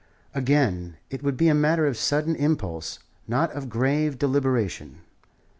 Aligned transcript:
Again, 0.33 0.95
it 1.11 1.21
would 1.21 1.37
be 1.37 1.47
a 1.47 1.53
matter 1.53 1.85
of 1.85 1.95
sudden 1.95 2.35
impulse, 2.35 2.97
not 3.27 3.51
of 3.51 3.69
grave 3.69 4.17
deliberation. 4.17 5.01